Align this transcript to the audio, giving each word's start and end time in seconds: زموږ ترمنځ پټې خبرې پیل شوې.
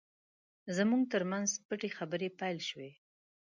زموږ 0.77 1.01
ترمنځ 1.13 1.49
پټې 1.67 1.89
خبرې 1.97 2.29
پیل 2.39 2.57
شوې. 2.69 2.91